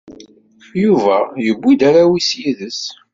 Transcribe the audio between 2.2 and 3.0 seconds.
yid-s.